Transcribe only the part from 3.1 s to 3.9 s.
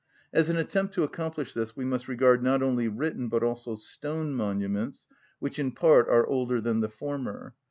but also